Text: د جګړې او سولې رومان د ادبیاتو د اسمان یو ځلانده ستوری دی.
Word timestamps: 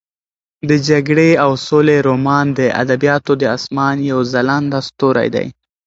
د 0.69 0.71
جګړې 0.89 1.29
او 1.43 1.51
سولې 1.67 1.97
رومان 2.07 2.45
د 2.59 2.61
ادبیاتو 2.81 3.31
د 3.37 3.43
اسمان 3.57 3.97
یو 4.11 4.19
ځلانده 4.33 4.79
ستوری 4.89 5.27
دی. 5.35 5.47